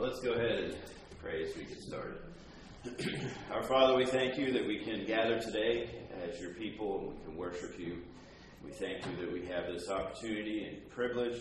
[0.00, 0.74] Let's go ahead and
[1.20, 2.16] pray as we get started.
[3.52, 5.90] Our Father, we thank you that we can gather today
[6.24, 7.98] as your people and we can worship you.
[8.64, 11.38] We thank you that we have this opportunity and privilege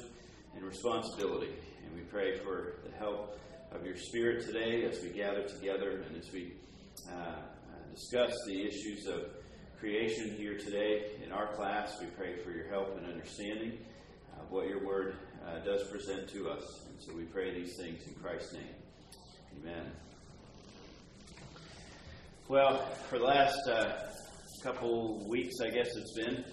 [0.58, 1.54] and responsibility.
[1.86, 3.40] And we pray for the help
[3.72, 6.52] of your Spirit today as we gather together and as we
[7.10, 7.36] uh, uh,
[7.96, 9.30] discuss the issues of
[9.80, 11.96] creation here today in our class.
[12.02, 13.78] We pray for your help and understanding
[14.50, 15.16] what your word
[15.48, 16.64] uh, does present to us.
[16.90, 18.64] And so we pray these things in Christ's name.
[19.62, 19.92] Amen.
[22.48, 24.10] Well, for the last uh,
[24.64, 26.44] couple weeks, I guess it's been,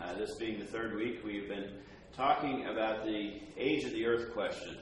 [0.00, 1.72] uh, this being the third week, we've been
[2.16, 4.76] talking about the age of the earth question.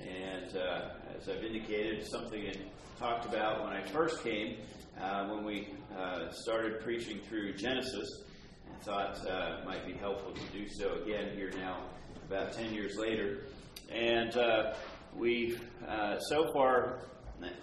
[0.00, 2.54] And uh, as I've indicated, something I
[3.00, 4.58] talked about when I first came,
[5.00, 8.22] uh, when we uh, started preaching through Genesis.
[8.82, 11.82] Thought uh, might be helpful to do so again here now,
[12.24, 13.42] about 10 years later.
[13.92, 14.72] And uh,
[15.14, 17.00] we've uh, so far,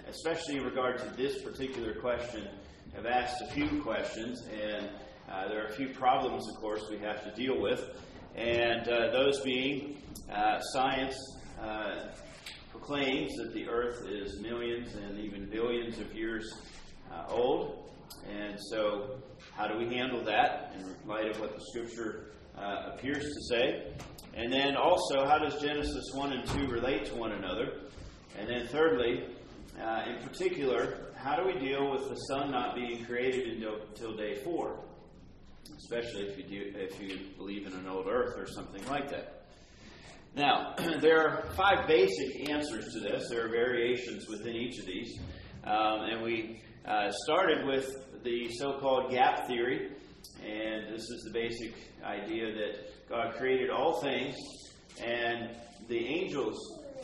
[0.07, 2.47] especially in regard to this particular question,
[2.93, 4.89] have asked a few questions, and
[5.27, 7.83] uh, there are a few problems, of course, we have to deal with.
[8.35, 9.97] And uh, those being
[10.31, 11.17] uh, science
[12.69, 16.61] proclaims that the earth is millions and even billions of years
[17.27, 17.89] old.
[18.29, 19.17] And so,
[19.57, 23.91] how do we handle that in light of what the scripture uh, appears to say?
[24.35, 27.79] And then also, how does Genesis 1 and 2 relate to one another?
[28.37, 29.25] And then, thirdly,
[29.81, 34.35] uh, in particular, how do we deal with the sun not being created until, day
[34.43, 34.79] 4?
[35.75, 39.45] Especially if you, do, if you believe in an old earth or something like that.
[40.35, 43.27] Now, there are five basic answers to this.
[43.31, 45.17] There are variations within each of these.
[45.63, 49.91] Um, and we uh, started with the so called gap theory,
[50.43, 51.73] and this is the basic
[52.03, 54.35] idea that God created all things,
[55.03, 55.49] and
[55.87, 56.57] the angels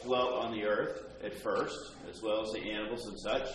[0.04, 1.76] dwelt on the earth at first,
[2.10, 3.48] as well as the animals and such,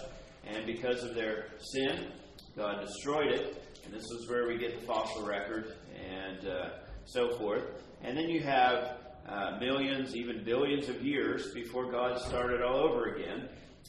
[0.46, 2.12] and because of their sin,
[2.56, 6.68] God destroyed it, and this is where we get the fossil record and uh,
[7.04, 7.64] so forth.
[8.02, 8.98] And then you have
[9.28, 13.48] uh, millions, even billions of years before God started all over again,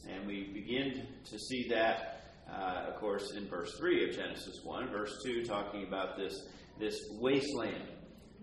[0.10, 2.19] and we begin to see that
[2.54, 4.90] uh, of course, in verse 3 of Genesis 1.
[4.90, 6.48] Verse 2, talking about this,
[6.80, 7.84] this wasteland,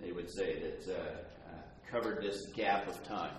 [0.00, 3.34] they would say, that uh, uh, covered this gap of time.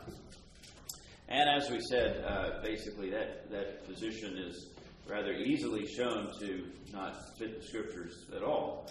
[1.29, 4.69] And as we said, uh, basically, that, that position is
[5.09, 8.89] rather easily shown to not fit the scriptures at all.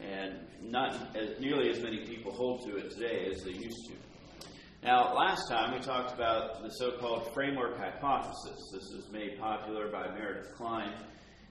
[0.00, 3.94] And not as, nearly as many people hold to it today as they used to.
[4.82, 8.70] Now, last time we talked about the so called framework hypothesis.
[8.72, 10.92] This was made popular by Meredith Kline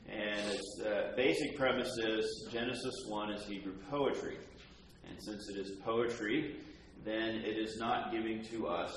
[0.09, 4.37] and its uh, basic premise is Genesis 1 is Hebrew poetry.
[5.09, 6.55] And since it is poetry,
[7.03, 8.93] then it is not giving to us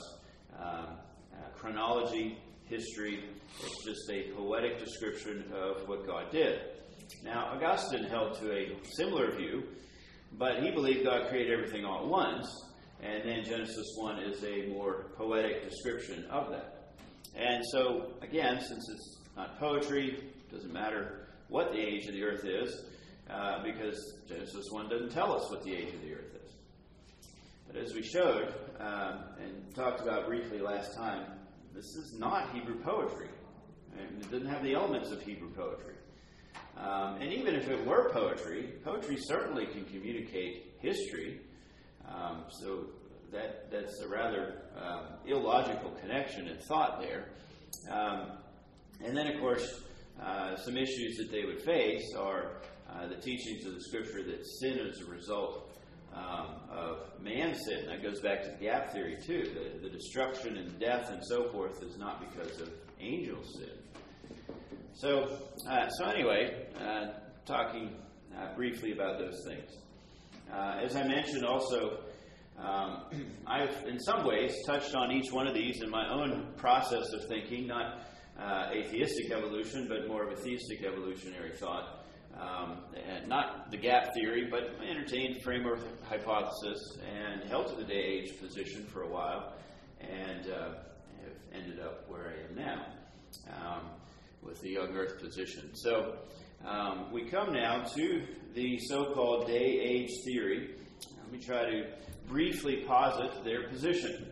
[0.57, 0.87] um,
[1.33, 3.25] uh, chronology, history.
[3.61, 6.61] It's just a poetic description of what God did.
[7.25, 9.65] Now, Augustine held to a similar view,
[10.39, 12.47] but he believed God created everything all at once,
[13.03, 16.93] and then Genesis 1 is a more poetic description of that.
[17.35, 22.23] And so, again, since it's not poetry, it doesn't matter what the age of the
[22.23, 22.85] earth is,
[23.31, 26.53] uh, because Genesis 1 doesn't tell us what the age of the earth is.
[27.67, 31.27] But as we showed um, and talked about briefly last time,
[31.75, 33.29] this is not Hebrew poetry.
[33.97, 35.95] It doesn't have the elements of Hebrew poetry.
[36.77, 41.41] Um, and even if it were poetry, poetry certainly can communicate history.
[42.11, 42.87] Um, so
[43.33, 47.29] that that's a rather um, illogical connection and thought there.
[47.91, 48.33] Um,
[49.05, 49.83] and then, of course,
[50.21, 52.59] uh, some issues that they would face are
[52.91, 55.71] uh, the teachings of the Scripture that sin is a result
[56.15, 57.87] um, of man's sin.
[57.87, 59.45] That goes back to the gap theory too.
[59.55, 62.71] The, the destruction and death and so forth is not because of
[63.01, 63.71] angel sin.
[64.95, 65.39] So,
[65.69, 67.13] uh, so anyway, uh,
[67.47, 67.95] talking
[68.37, 69.71] uh, briefly about those things.
[70.53, 72.01] As I mentioned, also.
[72.59, 73.03] Um,
[73.47, 77.27] I've, in some ways, touched on each one of these in my own process of
[77.27, 78.03] thinking, not
[78.39, 82.05] uh, atheistic evolution, but more of a theistic evolutionary thought.
[82.39, 87.85] Um, and not the gap theory, but entertained the framework hypothesis and held to the
[87.85, 89.55] day age position for a while,
[90.01, 90.69] and uh,
[91.23, 92.87] have ended up where I am now
[93.49, 93.91] um,
[94.43, 95.75] with the young Earth position.
[95.75, 96.17] So
[96.67, 98.23] um, we come now to
[98.55, 100.75] the so-called day age theory.
[101.23, 101.87] Let me try to
[102.29, 104.27] briefly posit their position.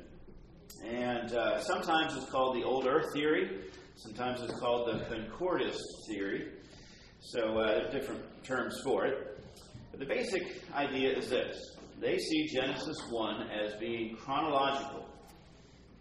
[0.87, 3.63] And uh, sometimes it's called the old Earth theory.
[3.97, 5.79] Sometimes it's called the concordist
[6.09, 6.53] theory.
[7.21, 9.41] So, uh, different terms for it.
[9.91, 11.57] But the basic idea is this
[12.01, 15.09] they see Genesis 1 as being chronological.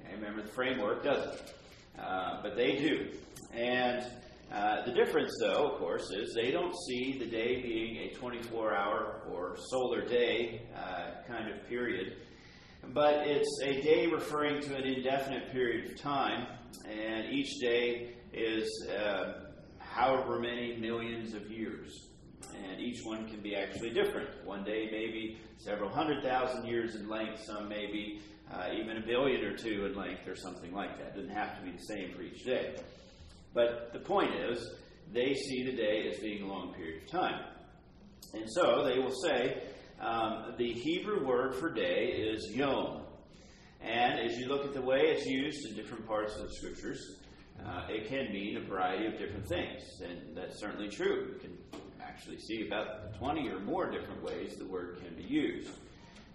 [0.02, 1.54] Okay, remember, the framework doesn't.
[2.00, 3.10] uh, but they do.
[3.54, 4.06] And
[4.52, 8.76] uh, the difference, though, of course, is they don't see the day being a 24
[8.76, 12.16] hour or solar day uh, kind of period,
[12.94, 16.48] but it's a day referring to an indefinite period of time,
[16.90, 19.50] and each day is uh,
[19.80, 22.08] however many millions of years.
[22.56, 24.30] And each one can be actually different.
[24.46, 28.22] One day may be several hundred thousand years in length, some may be
[28.54, 31.08] uh, even a billion or two in length, or something like that.
[31.08, 32.76] It doesn't have to be the same for each day.
[33.58, 34.70] But the point is,
[35.12, 37.44] they see the day as being a long period of time.
[38.36, 39.64] And so they will say
[40.00, 43.02] um, the Hebrew word for day is yom.
[43.82, 47.18] And as you look at the way it's used in different parts of the scriptures,
[47.66, 49.82] uh, it can mean a variety of different things.
[50.06, 51.34] And that's certainly true.
[51.34, 51.58] You can
[52.00, 55.72] actually see about 20 or more different ways the word can be used.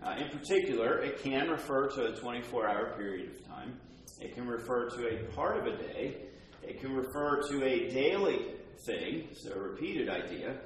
[0.05, 3.79] Uh, in particular, it can refer to a 24 hour period of time,
[4.21, 6.17] it can refer to a part of a day,
[6.63, 8.55] it can refer to a daily
[8.87, 10.57] thing, so a repeated idea.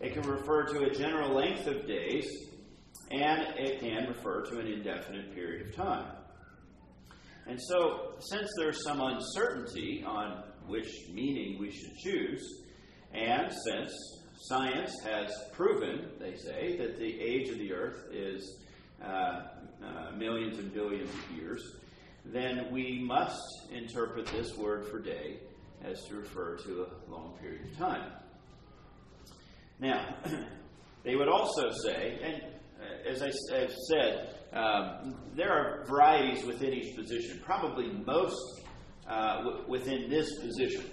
[0.00, 2.26] It can refer to a general length of days,
[3.10, 6.12] and it can refer to an indefinite period of time.
[7.46, 12.62] And so, since there's some uncertainty on which meaning we should choose,
[13.12, 13.92] and since
[14.48, 18.58] science has proven, they say, that the age of the earth is
[19.02, 21.62] uh, uh, millions and billions of years,
[22.24, 23.40] then we must
[23.72, 25.40] interpret this word for day
[25.84, 28.12] as to refer to a long period of time.
[29.78, 30.16] Now,
[31.04, 32.42] they would also say, and
[32.80, 38.62] uh, as I have said, um, there are varieties within each position, probably most
[39.08, 40.84] uh, w- within this position.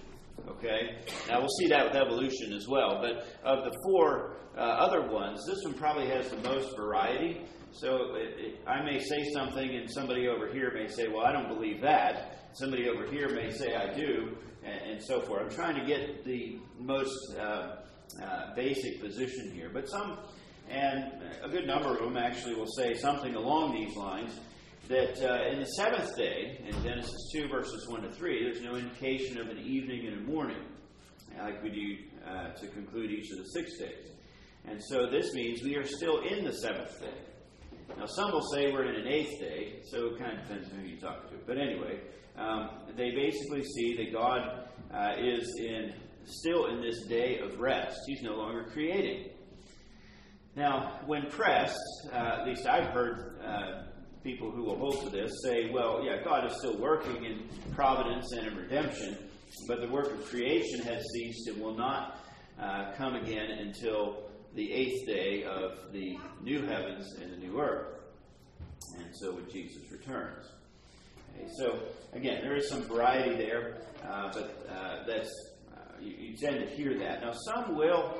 [0.47, 0.97] Okay?
[1.29, 5.45] Now we'll see that with evolution as well, but of the four uh, other ones,
[5.47, 7.45] this one probably has the most variety.
[7.73, 11.31] So it, it, I may say something, and somebody over here may say, Well, I
[11.31, 12.49] don't believe that.
[12.53, 15.41] Somebody over here may say, I do, and, and so forth.
[15.43, 17.77] I'm trying to get the most uh,
[18.21, 19.69] uh, basic position here.
[19.73, 20.17] But some,
[20.69, 21.13] and
[21.43, 24.37] a good number of them actually will say something along these lines
[24.89, 28.75] that uh, in the seventh day, in Genesis 2, verses 1 to 3, there's no
[28.75, 30.65] indication of an evening and a morning,
[31.39, 34.11] like we do uh, to conclude each of the six days.
[34.65, 37.30] And so this means we are still in the seventh day.
[37.97, 40.79] Now, some will say we're in an eighth day, so it kind of depends on
[40.79, 41.35] who you talk to.
[41.45, 41.99] But anyway,
[42.37, 45.93] um, they basically see that God uh, is in
[46.25, 47.97] still in this day of rest.
[48.07, 49.29] He's no longer creating.
[50.55, 51.79] Now, when pressed,
[52.11, 53.83] uh, at least I've heard uh,
[54.23, 58.31] people who will hold to this say, well, yeah, God is still working in providence
[58.33, 59.17] and in redemption,
[59.67, 62.19] but the work of creation has ceased and will not
[62.61, 67.99] uh, come again until the eighth day of the new heavens and the new earth.
[68.97, 70.45] And so when Jesus returns.
[71.35, 71.79] Okay, so,
[72.13, 75.29] again, there is some variety there, uh, but uh, that's
[75.73, 77.21] uh, you, you, tend to hear that.
[77.21, 78.13] Now, some will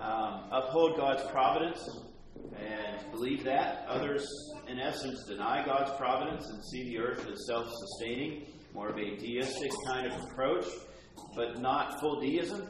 [0.00, 1.88] um, uphold God's providence
[2.58, 3.86] and believe that.
[3.88, 4.26] Others,
[4.68, 9.16] in essence, deny God's providence and see the earth as self sustaining, more of a
[9.16, 10.66] deistic kind of approach,
[11.34, 12.66] but not full deism.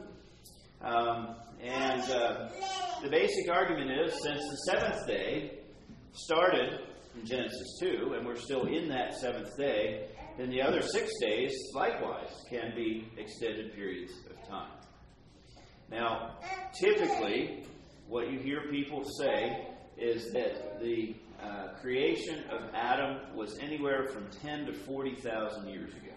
[0.83, 2.49] Um, and uh,
[3.03, 5.59] the basic argument is since the seventh day
[6.13, 6.79] started
[7.15, 10.07] in Genesis 2, and we're still in that seventh day,
[10.37, 14.71] then the other six days, likewise, can be extended periods of time.
[15.89, 16.39] Now,
[16.79, 17.65] typically,
[18.07, 24.27] what you hear people say is that the uh, creation of Adam was anywhere from
[24.41, 26.13] 10 to 40,000 years ago.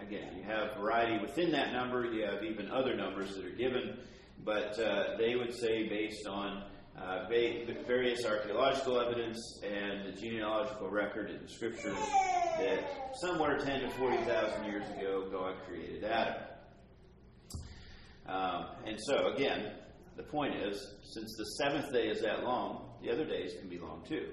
[0.00, 3.98] Again, you have variety within that number, you have even other numbers that are given,
[4.44, 6.64] but uh, they would say, based on
[6.98, 11.98] uh, various archaeological evidence and the genealogical record in the scriptures,
[12.58, 16.42] that somewhere 10 to 40,000 years ago, God created Adam.
[18.26, 19.72] Um, and so, again,
[20.16, 23.78] the point is, since the seventh day is that long, the other days can be
[23.78, 24.28] long too.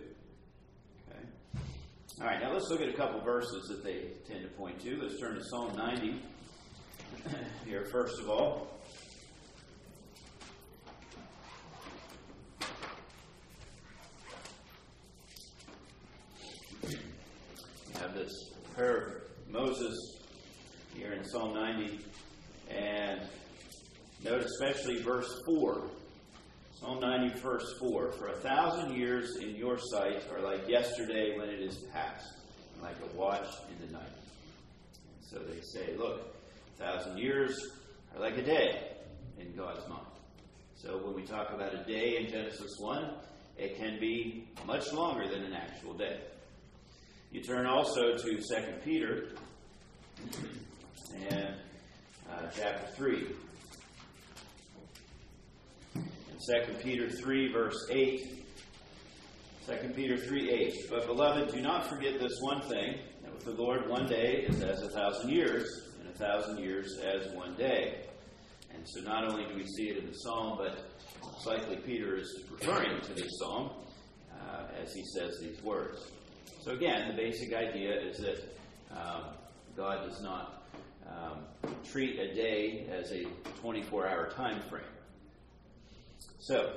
[2.20, 5.00] All right, now let's look at a couple verses that they tend to point to.
[5.00, 6.20] Let's turn to Psalm 90
[7.66, 8.80] here, first of all.
[16.84, 16.96] We
[18.00, 18.32] have this
[18.74, 19.96] prayer of Moses
[20.96, 22.00] here in Psalm 90,
[22.72, 23.22] and
[24.24, 25.84] Note especially verse 4.
[26.80, 28.12] Psalm 90, verse 4.
[28.12, 32.28] For a thousand years in your sight are like yesterday when it is past,
[32.84, 34.04] like a watch in the night.
[34.04, 36.36] And so they say, look,
[36.76, 37.60] a thousand years
[38.14, 38.92] are like a day
[39.40, 40.06] in God's mind.
[40.76, 43.12] So when we talk about a day in Genesis 1,
[43.58, 46.20] it can be much longer than an actual day.
[47.32, 48.42] You turn also to 2
[48.86, 49.30] Peter
[51.28, 51.56] and
[52.32, 53.26] uh, chapter 3.
[56.38, 58.46] In 2 Peter 3, verse 8.
[59.66, 60.90] 2 Peter 3 8.
[60.90, 64.62] But, beloved, do not forget this one thing that with the Lord, one day is
[64.62, 65.68] as a thousand years,
[66.00, 68.06] and a thousand years as one day.
[68.74, 70.78] And so, not only do we see it in the psalm, but
[71.36, 73.72] it's likely Peter is referring to this psalm
[74.32, 76.12] uh, as he says these words.
[76.64, 78.58] So, again, the basic idea is that
[78.92, 79.24] um,
[79.76, 80.64] God does not
[81.10, 81.46] um,
[81.84, 83.24] treat a day as a
[83.60, 84.84] 24 hour time frame.
[86.40, 86.74] So,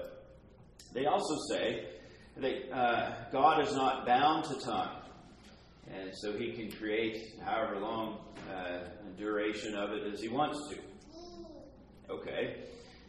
[0.92, 1.86] they also say
[2.36, 4.96] that uh, God is not bound to time.
[5.92, 8.18] And so he can create however long
[8.52, 8.80] uh,
[9.18, 10.76] duration of it as he wants to.
[12.12, 12.64] Okay.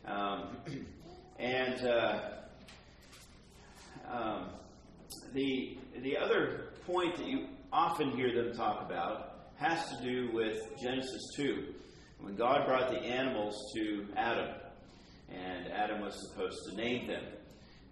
[0.05, 0.57] Um,
[1.39, 2.19] and uh,
[4.09, 4.49] um,
[5.33, 10.57] the, the other point that you often hear them talk about has to do with
[10.81, 11.73] Genesis 2,
[12.19, 14.60] when God brought the animals to Adam, Adam
[16.11, 17.23] was supposed to name them.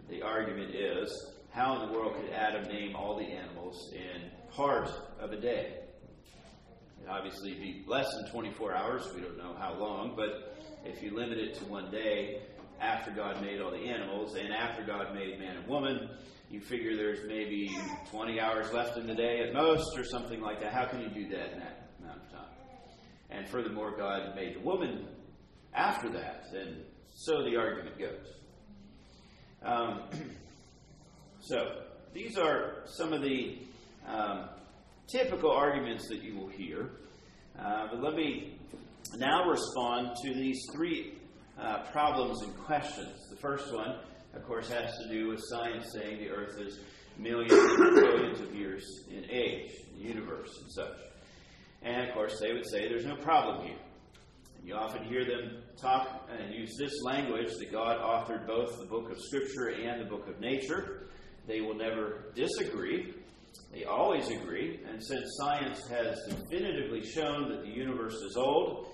[0.09, 4.89] The argument is how in the world could Adam name all the animals in part
[5.19, 5.77] of a day?
[6.97, 11.15] It'd obviously be less than 24 hours, we don't know how long, but if you
[11.15, 12.41] limit it to one day
[12.81, 16.09] after God made all the animals and after God made man and woman,
[16.49, 17.77] you figure there's maybe
[18.11, 20.73] 20 hours left in the day at most or something like that.
[20.73, 22.49] How can you do that in that amount of time?
[23.29, 25.07] And furthermore, God made the woman
[25.73, 26.83] after that, and
[27.15, 28.33] so the argument goes.
[29.63, 30.03] Um,
[31.41, 33.59] so, these are some of the
[34.07, 34.49] um,
[35.07, 36.91] typical arguments that you will hear.
[37.59, 38.57] Uh, but let me
[39.17, 41.13] now respond to these three
[41.61, 43.29] uh, problems and questions.
[43.29, 43.99] The first one
[44.33, 46.79] of course, has to do with science saying the Earth is
[47.17, 50.97] millions and billions of years in age, the universe, and such.
[51.81, 53.77] And of course, they would say there's no problem here.
[54.63, 59.09] You often hear them talk and use this language that God authored both the book
[59.11, 61.07] of Scripture and the book of nature.
[61.47, 63.13] They will never disagree.
[63.73, 64.79] They always agree.
[64.87, 68.87] And since science has definitively shown that the universe is old,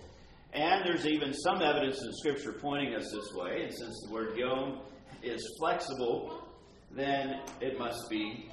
[0.53, 4.37] and there's even some evidence in Scripture pointing us this way, and since the word
[4.37, 4.79] yom
[5.21, 6.47] is flexible,
[6.91, 8.49] then it must be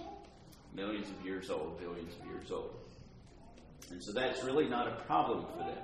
[0.74, 2.74] millions of years old, billions of years old.
[3.90, 5.78] And so that's really not a problem for them.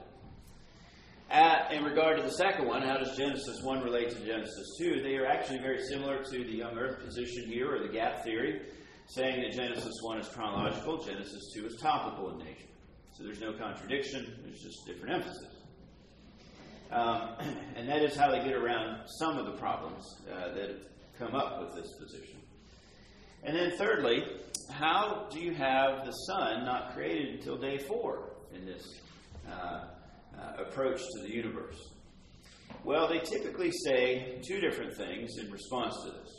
[1.30, 5.02] At, in regard to the second one, how does Genesis 1 relate to Genesis 2?
[5.02, 8.62] They are actually very similar to the young earth position here, or the gap theory,
[9.08, 12.68] saying that Genesis 1 is chronological, Genesis 2 is topical in nature.
[13.12, 15.54] So there's no contradiction, there's just different emphasis.
[16.90, 17.34] Um,
[17.76, 20.76] and that is how they get around some of the problems uh, that
[21.18, 22.40] come up with this position.
[23.44, 24.24] And then, thirdly,
[24.70, 29.00] how do you have the sun not created until day four in this
[29.50, 29.84] uh,
[30.40, 31.76] uh, approach to the universe?
[32.84, 36.38] Well, they typically say two different things in response to this.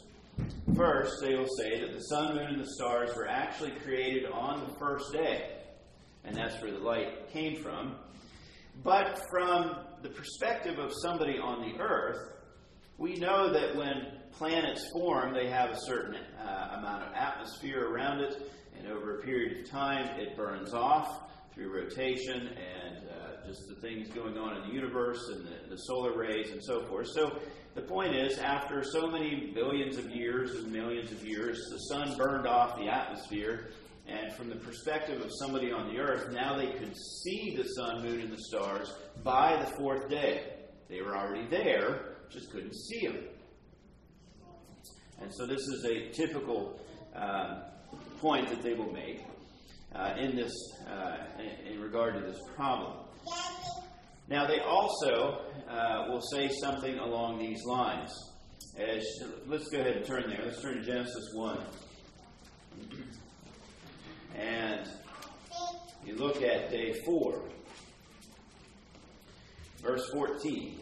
[0.76, 4.68] First, they will say that the sun, moon, and the stars were actually created on
[4.68, 5.58] the first day,
[6.24, 7.96] and that's where the light came from.
[8.84, 12.34] But from the perspective of somebody on the earth,
[12.98, 18.22] we know that when planets form, they have a certain uh, amount of atmosphere around
[18.22, 23.19] it, and over a period of time, it burns off through rotation and uh,
[23.50, 26.86] just the things going on in the universe and the, the solar rays and so
[26.86, 27.08] forth.
[27.08, 27.40] So
[27.74, 32.16] the point is, after so many billions of years and millions of years, the sun
[32.16, 33.72] burned off the atmosphere
[34.08, 38.04] and from the perspective of somebody on the earth, now they could see the sun,
[38.04, 40.54] moon, and the stars by the fourth day.
[40.88, 43.18] They were already there, just couldn't see them.
[45.22, 46.80] And so this is a typical
[47.16, 47.62] uh,
[48.20, 49.22] point that they will make
[49.96, 50.54] uh, in this,
[50.88, 53.09] uh, in, in, regard to this problem.
[54.30, 58.12] Now they also uh, will say something along these lines.
[58.78, 59.04] As,
[59.48, 60.42] let's go ahead and turn there.
[60.46, 61.60] Let's turn to Genesis one.
[64.36, 64.88] And
[66.06, 67.44] you look at day four,
[69.82, 70.80] verse 14.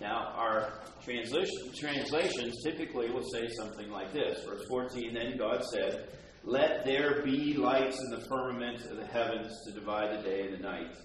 [0.00, 4.44] Now, our translation, translations typically will say something like this.
[4.44, 6.08] Verse 14 Then God said,
[6.44, 10.54] Let there be lights in the firmament of the heavens to divide the day and
[10.54, 10.96] the night,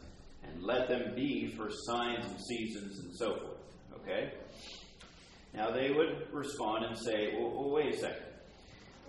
[0.43, 4.01] and let them be for signs and seasons and so forth.
[4.01, 4.33] Okay?
[5.53, 8.27] Now, they would respond and say, Well, well wait a second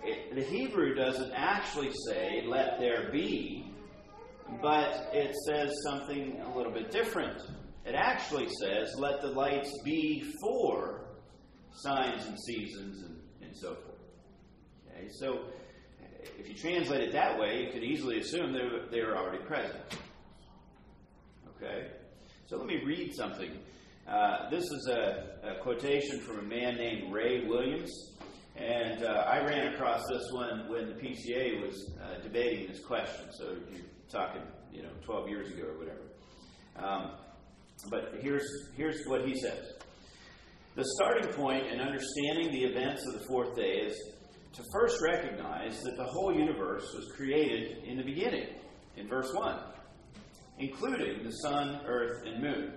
[0.03, 3.71] it, the Hebrew doesn't actually say, let there be,
[4.61, 7.41] but it says something a little bit different.
[7.85, 11.05] It actually says, let the lights be for
[11.71, 13.97] signs and seasons and, and so forth.
[14.87, 15.45] Okay, so
[16.37, 19.43] if you translate it that way, you could easily assume they were, they were already
[19.43, 19.81] present.
[21.55, 21.87] Okay?
[22.47, 23.51] So let me read something.
[24.07, 27.91] Uh, this is a, a, quotation from a man named Ray Williams.
[28.55, 33.27] And uh, I ran across this one when the PCA was uh, debating this question.
[33.31, 34.41] So you're talking,
[34.73, 36.01] you know, 12 years ago or whatever.
[36.77, 37.11] Um,
[37.89, 39.73] but here's, here's what he says
[40.75, 43.95] The starting point in understanding the events of the fourth day is
[44.53, 48.47] to first recognize that the whole universe was created in the beginning,
[48.97, 49.59] in verse 1,
[50.57, 52.73] including the sun, earth, and moon.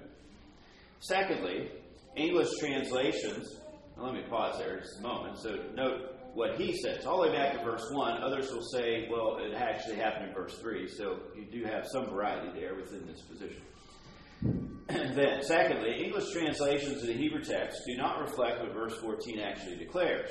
[1.01, 1.71] Secondly,
[2.17, 3.61] English translations,
[3.97, 5.39] let me pause there just a moment.
[5.39, 7.05] So note what he says.
[7.07, 10.35] All the way back to verse 1, others will say, well, it actually happened in
[10.35, 13.63] verse 3, so you do have some variety there within this position.
[15.15, 19.77] then, secondly, English translations of the Hebrew text do not reflect what verse 14 actually
[19.77, 20.31] declares.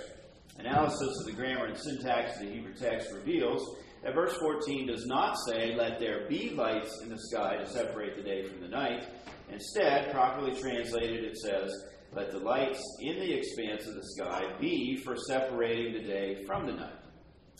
[0.57, 5.05] Analysis of the grammar and syntax of the Hebrew text reveals that verse 14 does
[5.05, 8.67] not say, Let there be lights in the sky to separate the day from the
[8.67, 9.07] night.
[9.51, 11.71] Instead, properly translated, it says,
[12.13, 16.65] Let the lights in the expanse of the sky be for separating the day from
[16.65, 16.99] the night.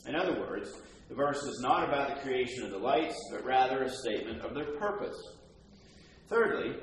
[0.07, 0.71] In other words,
[1.09, 4.55] the verse is not about the creation of the lights, but rather a statement of
[4.55, 5.15] their purpose.
[6.29, 6.75] Thirdly,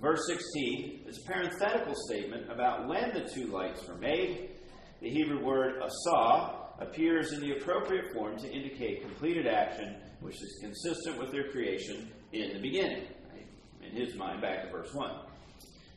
[0.00, 4.50] verse 16 is a parenthetical statement about when the two lights were made
[5.00, 10.58] the Hebrew word asah appears in the appropriate form to indicate completed action, which is
[10.60, 13.04] consistent with their creation in the beginning.
[13.32, 13.46] Right?
[13.82, 15.10] In his mind, back to verse 1.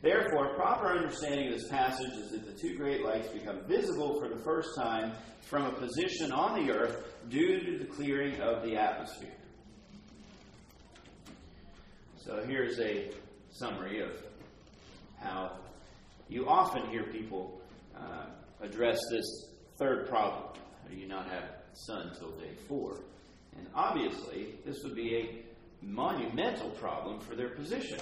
[0.02, 4.28] Therefore, proper understanding of this passage is that the two great lights become visible for
[4.28, 8.76] the first time from a position on the earth due to the clearing of the
[8.76, 9.34] atmosphere.
[12.16, 13.10] So here's a
[13.50, 14.10] summary of
[15.18, 15.58] how
[16.28, 17.60] you often hear people
[17.94, 18.26] uh,
[18.62, 19.24] address this
[19.78, 20.52] third problem.
[20.88, 23.00] Do you not have sun till day four?
[23.56, 27.98] And obviously, this would be a monumental problem for their position.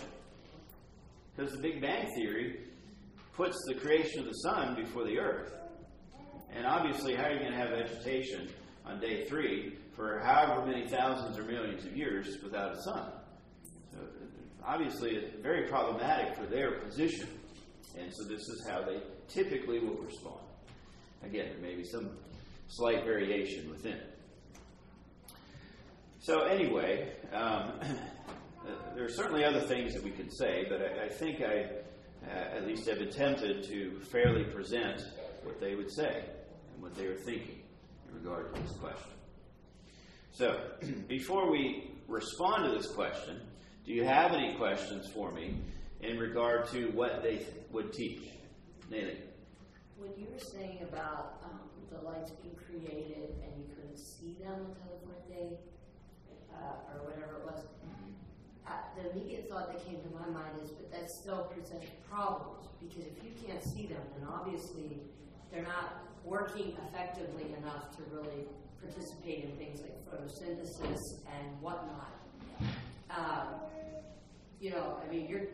[1.35, 2.61] Because the Big Bang Theory
[3.35, 5.53] puts the creation of the sun before the earth.
[6.55, 8.49] And obviously, how are you going to have vegetation
[8.85, 13.13] on day three for however many thousands or millions of years without a sun?
[13.93, 13.99] So,
[14.67, 17.29] obviously, it's very problematic for their position.
[17.97, 20.48] And so, this is how they typically will respond.
[21.23, 22.11] Again, there may be some
[22.69, 24.19] slight variation within it.
[26.21, 27.73] So, anyway, um,
[28.95, 31.67] there are certainly other things that we can say, but I, I think I
[32.27, 35.03] uh, at least have attempted to fairly present
[35.43, 36.25] what they would say
[36.75, 37.61] and what they are thinking
[38.09, 39.13] in regard to this question.
[40.33, 40.61] So,
[41.09, 43.41] before we respond to this question,
[43.85, 45.57] do you have any questions for me
[46.01, 48.29] in regard to what they th- would teach?
[48.91, 49.28] Nathan?
[49.99, 51.59] When you were saying about um,
[51.91, 55.59] the lights being created and you couldn't see them until the fourth day,
[56.55, 57.67] uh, or whatever it was,
[58.67, 62.69] uh, the immediate thought that came to my mind is, but that still presents problems
[62.79, 65.03] because if you can't see them, then obviously
[65.51, 68.47] they're not working effectively enough to really
[68.81, 72.15] participate in things like photosynthesis and whatnot.
[73.11, 73.67] Um,
[74.61, 75.49] you know, I mean, you're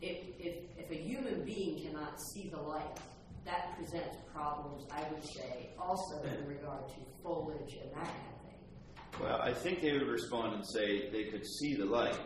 [0.00, 2.98] if, if, if a human being cannot see the light,
[3.44, 8.40] that presents problems, I would say, also in regard to foliage and that kind of
[8.42, 9.20] thing.
[9.20, 12.18] Well, I think they would respond and say they could see the light.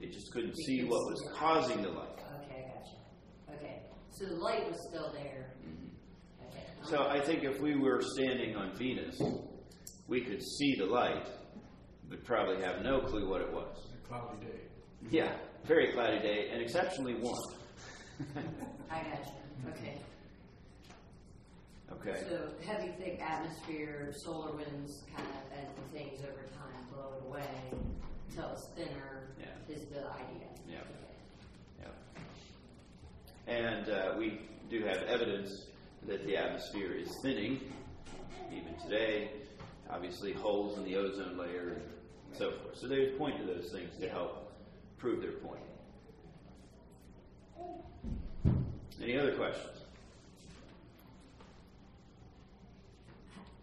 [0.00, 2.18] They just couldn't they see what see was causing the light.
[2.42, 3.56] Okay, I gotcha.
[3.56, 5.54] Okay, so the light was still there.
[5.66, 6.48] Mm-hmm.
[6.48, 6.64] Okay.
[6.82, 9.20] So I think if we were standing on Venus,
[10.06, 11.28] we could see the light,
[12.10, 13.86] but probably have no clue what it was.
[14.04, 14.60] A cloudy day.
[15.10, 15.34] Yeah,
[15.64, 17.38] very cloudy day and exceptionally warm.
[18.90, 19.32] I gotcha.
[19.68, 19.98] Okay.
[22.04, 22.20] Okay.
[22.28, 27.80] So heavy, thick atmosphere, solar winds kind of, and things over time blow it away
[28.28, 29.74] until it's thinner yeah.
[29.74, 30.48] is the idea.
[30.68, 30.78] Yeah.
[31.80, 33.54] Yeah.
[33.54, 35.66] And uh, we do have evidence
[36.08, 37.60] that the atmosphere is thinning,
[38.50, 39.30] even today.
[39.88, 42.78] Obviously, holes in the ozone layer and so forth.
[42.78, 44.52] So they point to those things to help
[44.98, 45.60] prove their point.
[49.00, 49.81] Any other questions?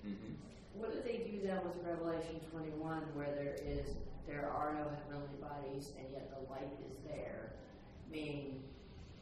[0.05, 0.79] Mm-hmm.
[0.79, 3.95] What do they do then with Revelation 21, where there is
[4.27, 7.53] there are no heavenly bodies and yet the light is there?
[8.11, 8.63] Meaning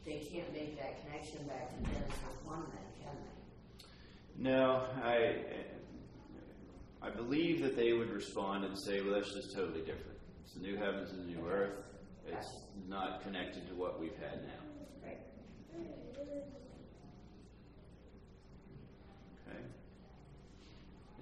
[0.04, 4.50] they can't make that connection back to Genesis 1, then, can they?
[4.50, 5.36] No, I
[7.00, 10.18] I believe that they would respond and say, "Well, that's just totally different.
[10.44, 11.84] It's the new heavens and the new earth.
[12.26, 15.18] It's not connected to what we've had now." Right.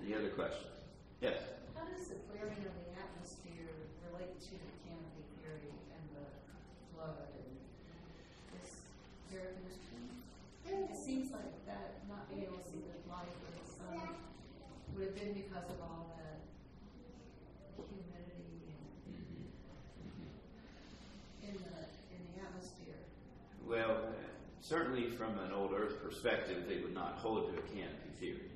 [0.07, 0.71] Any other questions?
[1.19, 1.35] Yes.
[1.75, 3.75] How does the clearing of the atmosphere
[4.07, 6.31] relate to the canopy theory and the
[6.95, 7.51] flood and
[8.55, 8.87] this
[9.35, 10.23] air conditioning?
[10.63, 13.99] It seems like that not being able to see the light of the sun
[14.95, 16.39] would have been because of all that
[17.75, 21.51] humidity and mm-hmm.
[21.51, 21.79] in the,
[22.15, 23.03] in the atmosphere.
[23.67, 24.07] Well,
[24.63, 28.55] certainly from an old Earth perspective, they would not hold to a canopy theory.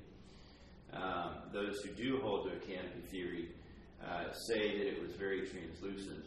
[0.93, 3.49] Um, those who do hold to a canopy theory
[4.05, 6.25] uh, say that it was very translucent,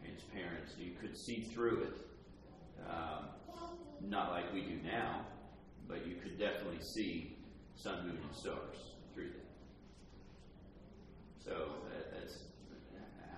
[0.00, 1.96] transparent, so you could see through it.
[2.88, 3.28] Um,
[4.08, 5.24] not like we do now,
[5.88, 7.36] but you could definitely see
[7.76, 8.76] sun, moon, and stars
[9.14, 9.46] through that.
[11.44, 11.52] So
[11.90, 12.38] that, that's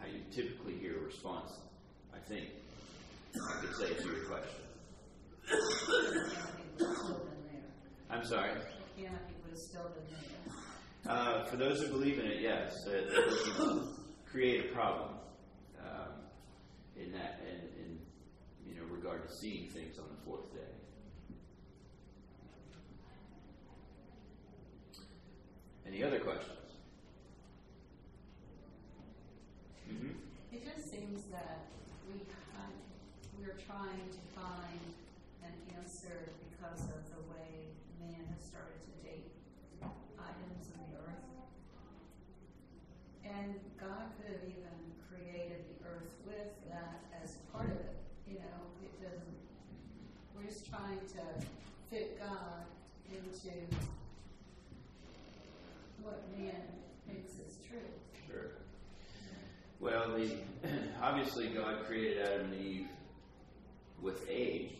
[0.00, 1.52] how you typically hear a response,
[2.14, 2.48] I think.
[3.34, 4.60] I could say to your question.
[5.46, 7.62] The canopy would have still been there.
[8.10, 8.54] I'm sorry.
[8.54, 10.63] The canopy would have still been there.
[11.06, 13.10] Uh, for those who believe in it, yes, it,
[13.58, 13.88] would
[14.24, 15.10] create a problem
[15.80, 16.12] um,
[16.96, 17.98] in that, in, in
[18.66, 20.60] you know, regard to seeing things on the fourth day.
[25.86, 26.58] Any other questions?
[29.88, 30.08] Mm-hmm.
[30.52, 31.66] It just seems that
[32.08, 32.72] we kind,
[33.38, 34.80] we're trying to find
[35.44, 37.68] an answer because of the way
[38.00, 39.30] man has started to date
[40.18, 41.24] items in the earth.
[43.36, 44.76] And God could have even
[45.08, 47.96] created the earth with that as part of it.
[48.28, 49.36] You know, it doesn't.
[50.36, 51.46] We're just trying to
[51.90, 52.64] fit God
[53.10, 53.50] into
[56.02, 56.62] what man
[57.06, 57.78] thinks is true.
[58.28, 58.50] Sure.
[59.80, 60.36] Well, the
[61.02, 62.86] obviously God created Adam and Eve
[64.02, 64.72] with age.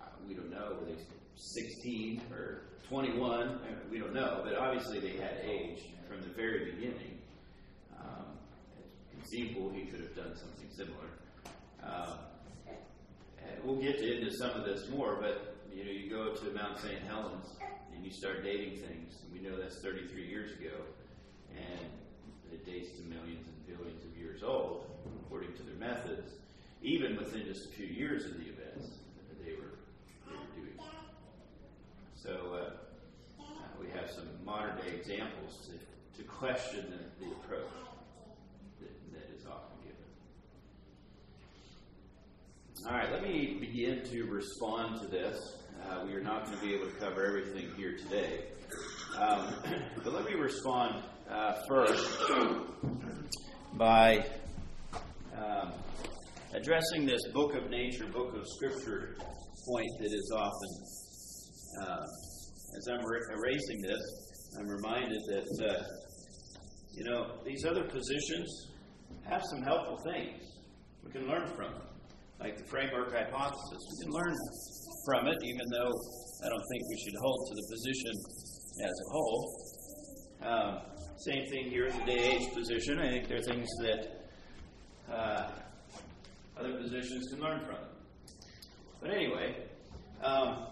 [0.00, 0.98] Uh, We don't know were they
[1.36, 3.48] 16 or 21.
[3.48, 3.58] uh,
[3.90, 7.13] We don't know, but obviously they had age from the very beginning.
[9.24, 11.08] Conceivable he could have done something similar.
[11.82, 12.18] Um,
[13.64, 17.00] we'll get into some of this more, but you know, you go to Mount St.
[17.06, 17.46] Helens
[17.94, 19.22] and you start dating things.
[19.32, 20.76] We know that's 33 years ago,
[21.56, 21.88] and
[22.52, 24.86] it dates to millions and billions of years old,
[25.24, 26.32] according to their methods,
[26.82, 28.88] even within just a few years of the events
[29.28, 29.78] that they were,
[30.28, 30.78] they were doing.
[32.14, 33.44] So uh, uh,
[33.80, 37.72] we have some modern day examples to, to question the, the approach
[38.80, 40.04] that, that is often given.
[42.86, 45.56] All right, let me begin to respond to this.
[45.82, 48.44] Uh, we are not going to be able to cover everything here today.
[49.18, 49.54] Um,
[50.04, 52.22] but let me respond uh, first
[53.78, 54.26] by
[55.34, 55.72] um,
[56.52, 59.16] addressing this book of nature, book of scripture
[59.66, 62.02] point that is often, uh,
[62.76, 65.82] as I'm er- erasing this, I'm reminded that, uh,
[66.92, 68.72] you know, these other positions
[69.26, 70.42] have some helpful things
[71.02, 71.93] we can learn from them
[72.44, 73.88] like the framework hypothesis.
[73.90, 74.36] We can learn
[75.06, 75.92] from it, even though
[76.44, 78.12] I don't think we should hold to the position
[78.84, 79.56] as a whole.
[80.42, 80.78] Um,
[81.16, 82.98] same thing here with the day age position.
[82.98, 84.26] I think there are things that
[85.10, 85.50] uh,
[86.58, 87.78] other positions can learn from.
[89.00, 89.56] But anyway,
[90.22, 90.66] um,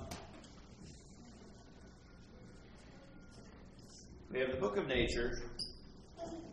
[4.31, 5.39] we have the book of nature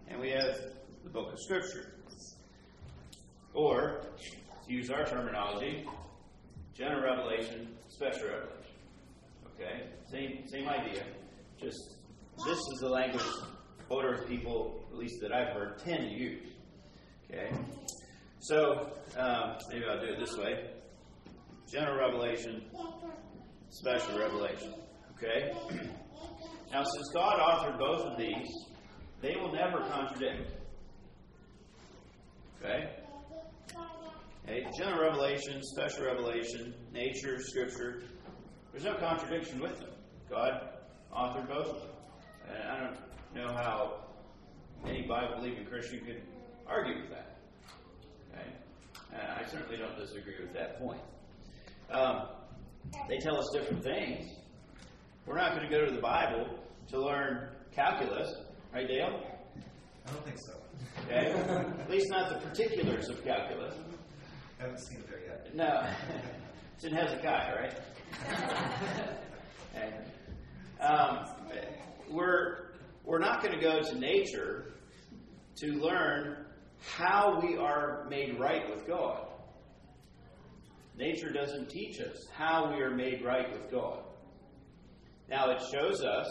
[0.08, 0.62] and we have
[1.04, 1.92] the book of scripture.
[3.54, 4.06] Or,
[4.70, 5.86] to use our terminology,
[6.74, 8.56] general revelation, special revelation.
[9.56, 9.84] Okay?
[10.12, 11.04] Same same idea.
[11.60, 11.96] Just
[12.46, 13.26] this is the language
[13.90, 16.48] older people, at least that I've heard, tend to use.
[17.30, 17.52] Okay?
[18.40, 20.70] So um, maybe I'll do it this way.
[21.72, 22.64] General revelation,
[23.70, 24.74] special revelation.
[25.18, 25.52] Okay?
[26.72, 28.48] Now since God authored both of these,
[29.24, 30.52] they will never contradict.
[32.62, 32.99] Okay?
[34.50, 38.02] Okay, general revelation, special revelation, nature, scripture.
[38.72, 39.92] There's no contradiction with them.
[40.28, 40.70] God
[41.16, 41.90] authored both of them.
[42.50, 42.98] And I don't
[43.36, 44.06] know how
[44.88, 46.24] any Bible believing Christian could
[46.66, 47.38] argue with that.
[48.34, 48.48] Okay?
[49.14, 51.02] Uh, I certainly don't disagree with that point.
[51.92, 52.30] Um,
[53.08, 54.32] they tell us different things.
[55.28, 56.48] We're not going to go to the Bible
[56.88, 58.34] to learn calculus,
[58.74, 59.22] right, Dale?
[60.08, 60.54] I don't think so.
[61.06, 61.34] Okay?
[61.82, 63.76] At least not the particulars of calculus.
[64.60, 65.56] I haven't seen it there yet.
[65.56, 65.88] No,
[66.76, 67.80] it's in Hezekiah, right?
[69.72, 69.94] Okay.
[70.82, 71.28] um,
[72.10, 72.72] we're
[73.06, 74.74] we're not going to go to nature
[75.58, 76.46] to learn
[76.88, 79.28] how we are made right with God.
[80.98, 84.00] Nature doesn't teach us how we are made right with God.
[85.30, 86.28] Now, it shows us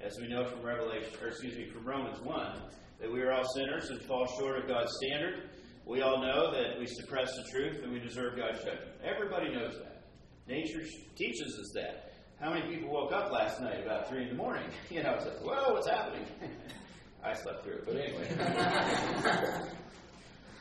[0.00, 2.62] as we know from Revelation, or excuse me, from Romans 1,
[3.00, 5.50] that we are all sinners and fall short of God's standard.
[5.86, 8.90] We all know that we suppress the truth and we deserve God's judgment.
[9.04, 10.02] Everybody knows that.
[10.48, 10.82] Nature
[11.14, 12.12] teaches us that.
[12.40, 14.68] How many people woke up last night about 3 in the morning?
[14.90, 16.26] You know, it's like, whoa, what's happening?
[17.24, 18.28] I slept through it, but anyway.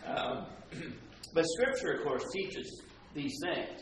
[0.15, 0.45] um,
[1.33, 2.83] but Scripture, of course, teaches
[3.15, 3.81] these things.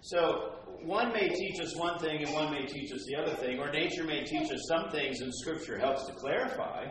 [0.00, 3.58] So one may teach us one thing and one may teach us the other thing,
[3.58, 6.86] or nature may teach us some things and Scripture helps to clarify.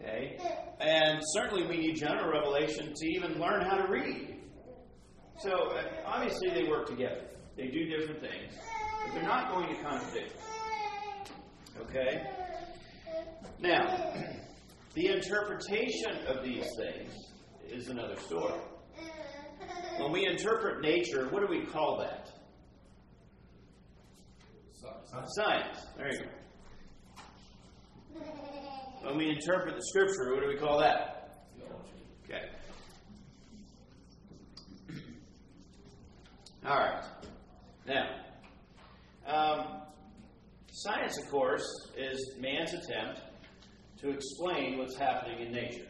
[0.00, 0.38] Okay?
[0.80, 4.36] And certainly we need general revelation to even learn how to read.
[5.38, 7.24] So uh, obviously they work together.
[7.56, 8.54] They do different things,
[9.04, 10.34] but they're not going to contradict.
[11.82, 12.22] Okay?
[13.60, 14.14] Now,
[14.94, 17.12] the interpretation of these things
[17.68, 18.60] is another story.
[19.98, 22.30] When we interpret nature, what do we call that?
[25.34, 25.86] Science.
[25.96, 26.24] There you go.
[29.02, 31.46] When we interpret the scripture, what do we call that?
[31.56, 31.88] Theology.
[32.24, 32.48] Okay.
[36.66, 37.04] All right.
[37.86, 38.20] Now,
[39.26, 39.82] um,
[40.70, 41.64] science, of course,
[41.96, 43.20] is man's attempt
[44.00, 45.88] to explain what's happening in nature.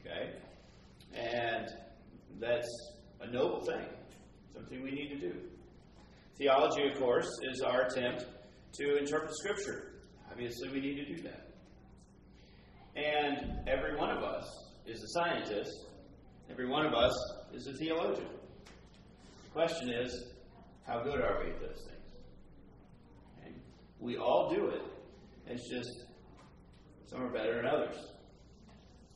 [0.00, 0.32] Okay?
[1.12, 1.66] And
[2.40, 2.68] that's
[3.20, 3.86] a noble thing,
[4.54, 5.34] something we need to do.
[6.36, 8.26] Theology, of course, is our attempt
[8.74, 9.92] to interpret Scripture.
[10.30, 11.53] Obviously, we need to do that.
[12.96, 14.44] And every one of us
[14.86, 15.86] is a scientist,
[16.50, 17.12] every one of us
[17.52, 18.28] is a theologian.
[19.44, 20.26] The question is,
[20.86, 22.08] how good are we at those things?
[23.38, 23.54] Okay?
[23.98, 24.82] We all do it.
[25.46, 26.04] It's just
[27.10, 27.96] some are better than others.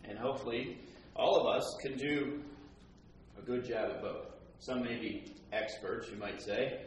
[0.04, 0.78] And hopefully,
[1.14, 2.42] all of us can do
[3.38, 4.26] a good job at both.
[4.60, 6.80] Some may be experts, you might say,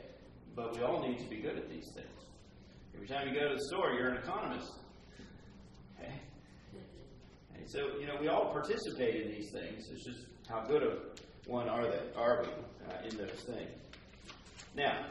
[0.55, 2.07] but we all need to be good at these things.
[2.95, 4.71] Every time you go to the store, you're an economist.
[7.61, 9.87] And so, you know, we all participate in these things.
[9.91, 10.99] It's just how good of
[11.45, 12.01] one are they?
[12.15, 12.49] Are we
[12.91, 13.79] uh, in those things?
[14.75, 15.05] Now,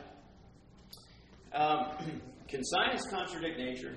[1.53, 1.87] um,
[2.49, 3.97] can science contradict nature?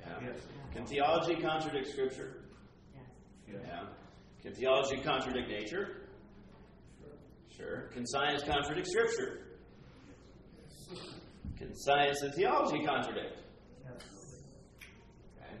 [0.00, 0.26] Yeah.
[0.26, 0.40] Yes.
[0.74, 2.42] Can theology contradict Scripture?
[3.46, 3.60] Yes.
[3.64, 3.84] Yeah.
[4.42, 6.08] Can theology contradict nature?
[7.56, 7.90] Sure.
[7.92, 9.44] Can science contradict Scripture?
[11.56, 13.38] Can science and theology contradict?
[13.86, 15.56] Okay.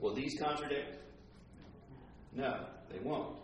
[0.00, 0.96] Will these contradict?
[2.34, 3.36] No, they won't.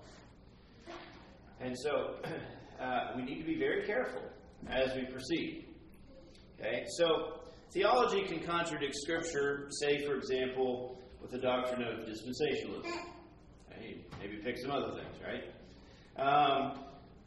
[1.61, 2.17] And so
[2.81, 4.23] uh, we need to be very careful
[4.69, 5.67] as we proceed.
[6.59, 7.41] Okay, so
[7.73, 12.87] theology can contradict Scripture, say, for example, with the doctrine of dispensationalism.
[13.71, 15.45] Okay, maybe pick some other things, right?
[16.19, 16.79] Um,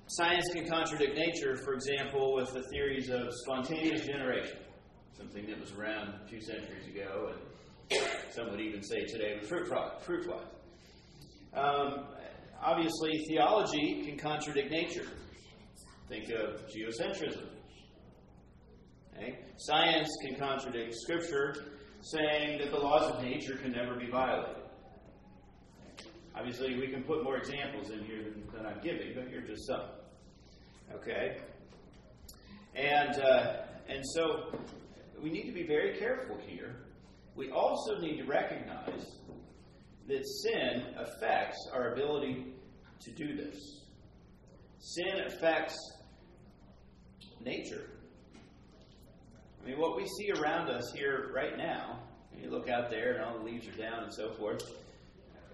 [0.07, 4.57] science can contradict nature, for example, with the theories of spontaneous generation,
[5.15, 7.48] something that was around few centuries ago, and
[8.31, 9.91] some would even say today with fruit fly.
[10.01, 10.45] Fruit flies.
[11.53, 12.05] Um,
[12.61, 15.07] obviously, theology can contradict nature.
[16.07, 17.47] Think of geocentrism.
[19.15, 19.39] Okay?
[19.57, 21.55] Science can contradict Scripture,
[22.01, 24.55] saying that the laws of nature can never be violated.
[26.35, 29.47] Obviously, we can put more examples in here than, than I'm giving, but here are
[29.47, 29.89] just some.
[30.95, 31.37] Okay?
[32.75, 33.57] And, uh,
[33.89, 34.57] and so
[35.21, 36.85] we need to be very careful here.
[37.35, 39.17] We also need to recognize
[40.07, 42.53] that sin affects our ability
[43.01, 43.85] to do this.
[44.79, 45.77] Sin affects
[47.41, 47.89] nature.
[49.61, 51.99] I mean, what we see around us here right now,
[52.41, 54.63] you look out there and all the leaves are down and so forth,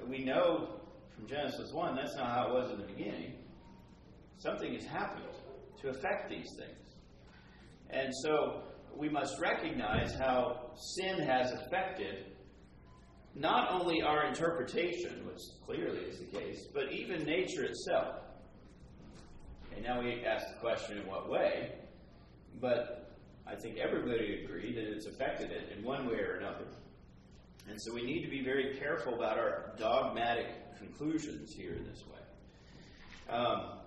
[0.07, 0.81] we know
[1.15, 3.33] from Genesis 1 that's not how it was in the beginning.
[4.38, 5.25] Something has happened
[5.81, 6.71] to affect these things.
[7.89, 8.63] And so
[8.97, 12.25] we must recognize how sin has affected
[13.36, 18.15] not only our interpretation, which clearly is the case, but even nature itself.
[19.75, 21.73] And now we ask the question in what way,
[22.62, 23.13] but
[23.45, 26.65] I think everybody agree that it's affected it in one way or another.
[27.67, 32.03] And so we need to be very careful about our dogmatic conclusions here in this
[32.08, 33.36] way.
[33.36, 33.79] Um,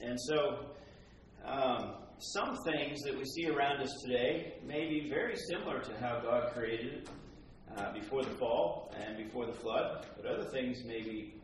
[0.00, 0.66] and so,
[1.44, 6.20] um, some things that we see around us today may be very similar to how
[6.20, 7.08] God created it
[7.76, 11.34] uh, before the fall and before the flood, but other things may be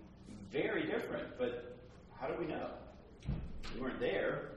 [0.53, 1.37] very different.
[1.37, 1.77] But
[2.21, 2.71] how do we know?
[3.75, 4.53] We weren't there,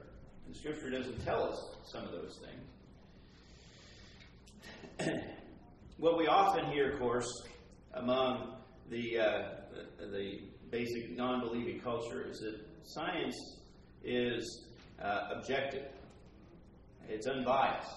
[0.46, 2.38] and Scripture doesn't tell us some of those
[4.98, 5.18] things.
[5.98, 7.26] what we often hear, of course,
[7.94, 8.54] among
[8.90, 9.42] the, uh,
[9.98, 13.58] the, basic non believing culture is that science
[14.02, 14.64] is
[15.02, 15.84] uh, objective.
[17.08, 17.90] It's unbiased.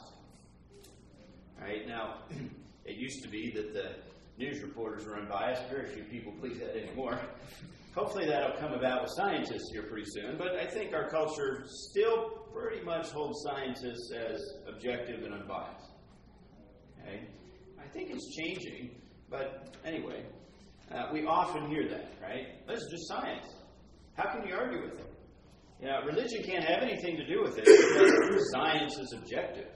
[1.62, 2.20] Right now,
[2.86, 3.96] it used to be that the
[4.38, 5.64] news reporters were unbiased.
[5.70, 7.20] Very few people believe that anymore.
[7.96, 10.38] Hopefully, that'll come about with scientists here pretty soon.
[10.38, 15.92] But I think our culture still pretty much holds scientists as objective and unbiased.
[17.02, 17.22] Okay?
[17.80, 18.92] I think it's changing,
[19.30, 20.26] but anyway,
[20.92, 22.68] uh, we often hear that, right?
[22.68, 23.46] This is just science.
[24.16, 25.15] How can you argue with it?
[25.86, 29.68] Know, religion can't have anything to do with it because science is objective.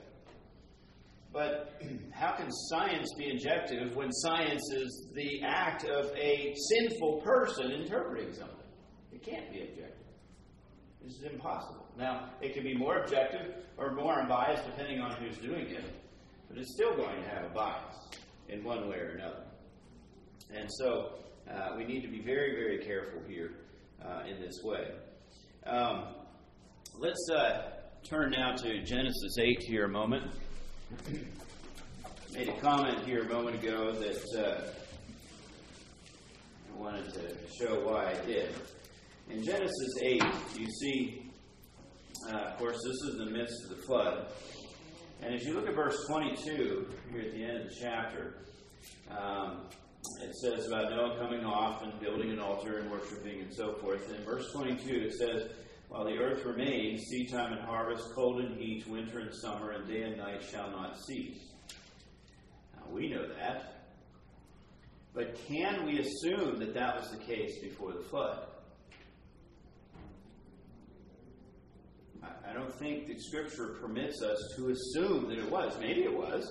[1.32, 7.70] But how can science be objective when science is the act of a sinful person
[7.70, 8.66] interpreting something?
[9.12, 10.02] It can't be objective.
[11.00, 11.86] This is impossible.
[11.96, 15.94] Now, it can be more objective or more unbiased depending on who's doing it,
[16.48, 17.94] but it's still going to have a bias
[18.48, 19.44] in one way or another.
[20.52, 23.52] And so uh, we need to be very, very careful here
[24.04, 24.88] uh, in this way.
[25.66, 26.04] Um,
[26.98, 30.24] let's uh, turn now to Genesis 8 here a moment.
[32.32, 34.62] Made a comment here a moment ago that uh,
[36.72, 38.54] I wanted to show why I did.
[39.28, 40.22] In Genesis 8,
[40.56, 41.30] you see,
[42.30, 44.32] uh, of course, this is the midst of the flood.
[45.20, 48.38] And as you look at verse 22, here at the end of the chapter,
[49.10, 49.66] um,
[50.22, 54.06] it says about Noah coming off and building an altar and worshiping and so forth.
[54.08, 55.50] And in verse 22, it says,
[55.88, 60.02] While the earth remains, seedtime and harvest, cold and heat, winter and summer, and day
[60.02, 61.38] and night shall not cease.
[62.76, 63.86] Now, we know that.
[65.12, 68.46] But can we assume that that was the case before the flood?
[72.22, 75.76] I don't think the scripture permits us to assume that it was.
[75.78, 76.50] Maybe it was.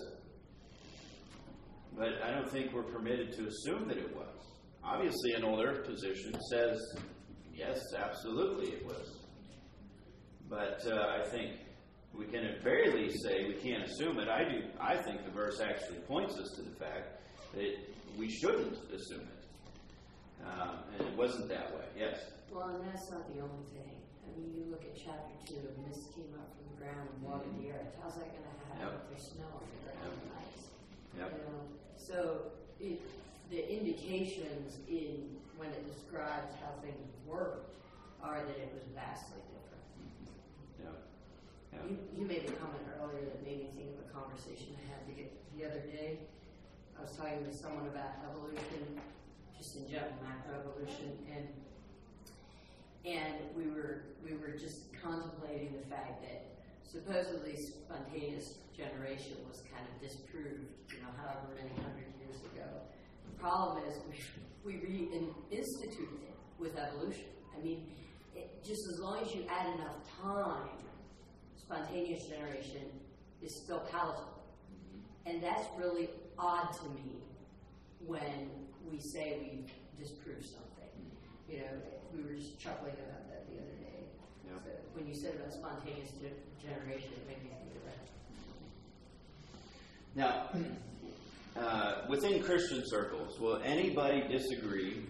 [1.99, 4.25] But I don't think we're permitted to assume that it was.
[4.85, 6.79] Obviously, an old earth position says,
[7.53, 9.17] yes, absolutely it was.
[10.49, 11.59] But uh, I think
[12.13, 14.29] we can at very least say we can't assume it.
[14.29, 14.61] I do.
[14.79, 17.19] I think the verse actually points us to the fact
[17.53, 17.75] that
[18.17, 19.43] we shouldn't assume it.
[20.47, 21.83] Um, and it wasn't that way.
[21.97, 22.17] Yes.
[22.49, 23.91] Well, and that's not the only thing.
[24.23, 27.21] I mean, you look at chapter two, and mist came up from the ground and
[27.27, 27.91] watered the earth.
[28.01, 28.93] How's that going to happen Yep.
[28.95, 30.63] if there's snow on the ground and ice?
[31.19, 31.29] Yep.
[31.35, 31.61] You know,
[32.09, 32.99] so it,
[33.51, 37.69] the indications in when it describes how things worked
[38.23, 39.85] are that it was vastly different.
[40.81, 40.97] Yeah.
[41.69, 41.85] Yeah.
[41.85, 45.05] You, you made a comment earlier that made me think of a conversation I had
[45.05, 46.17] the, the other day.
[46.97, 48.97] I was talking to someone about evolution,
[49.55, 51.47] just in general, macroevolution, and
[53.05, 56.58] and we were we were just contemplating the fact that
[56.91, 62.65] supposedly spontaneous generation was kind of disproved, you know, however many hundred years ago.
[63.31, 64.19] The problem is we
[64.65, 67.29] we reinstituted it with evolution.
[67.57, 67.87] I mean,
[68.35, 70.69] it, just as long as you add enough time
[71.55, 72.89] spontaneous generation
[73.43, 74.41] is still palatable.
[75.25, 77.21] And that's really odd to me
[78.05, 78.49] when
[78.89, 79.65] we say we
[80.01, 80.89] disprove something.
[81.47, 81.73] You know,
[82.13, 84.05] we were just chuckling about that the other day.
[84.49, 84.71] Yeah.
[84.93, 86.11] When you said about spontaneous
[86.61, 88.09] generation, it made me think of that.
[90.15, 90.49] Now,
[91.61, 95.05] uh, within Christian circles, will anybody disagree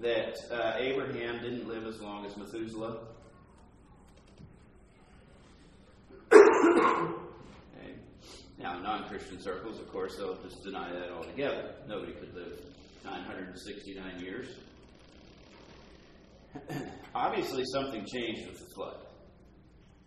[0.00, 3.06] that uh, Abraham didn't live as long as Methuselah?
[6.32, 7.94] Okay.
[8.58, 11.74] Now, non Christian circles, of course, they'll just deny that altogether.
[11.88, 12.60] Nobody could live
[13.04, 14.48] 969 years.
[17.14, 18.96] Obviously, something changed with the flood.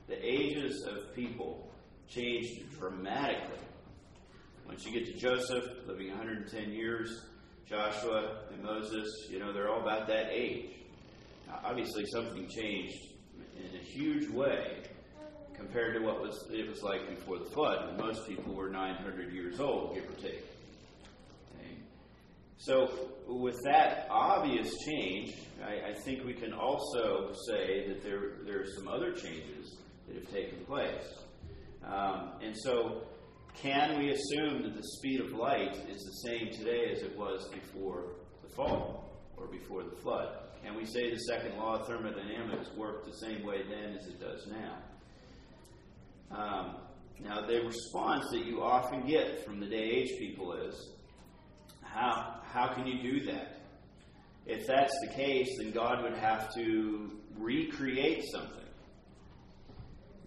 [0.07, 1.71] The ages of people
[2.09, 3.59] changed dramatically.
[4.67, 7.25] Once you get to Joseph, living 110 years,
[7.67, 10.71] Joshua and Moses, you know, they're all about that age.
[11.47, 13.07] Now, obviously, something changed
[13.57, 14.83] in a huge way
[15.55, 19.31] compared to what was it was like before the flood, when most people were 900
[19.33, 20.52] years old, give or take.
[22.57, 22.87] So,
[23.27, 28.67] with that obvious change, I, I think we can also say that there there are
[28.77, 29.77] some other changes
[30.07, 31.23] that have taken place.
[31.85, 33.03] Um, and so,
[33.55, 37.49] can we assume that the speed of light is the same today as it was
[37.49, 40.37] before the fall or before the flood?
[40.63, 44.19] Can we say the second law of thermodynamics worked the same way then as it
[44.19, 44.77] does now?
[46.31, 46.75] Um,
[47.19, 50.92] now, the response that you often get from the day age people is,
[51.93, 53.61] how, how can you do that?
[54.45, 58.59] If that's the case, then God would have to recreate something.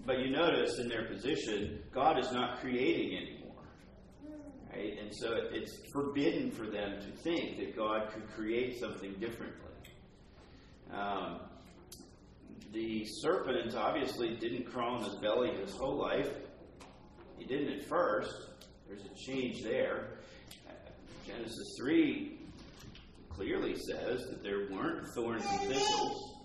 [0.06, 3.64] But you notice in their position, God is not creating anymore.
[4.72, 4.96] Right?
[5.00, 9.72] And so it's forbidden for them to think that God could create something differently.
[10.92, 11.40] Um,
[12.72, 16.30] the serpent obviously didn't crawl on his belly his whole life.
[17.38, 18.34] He didn't at first.
[18.86, 20.18] There's a change there.
[21.26, 22.38] Genesis 3
[23.30, 26.36] clearly says that there weren't thorns and thistles.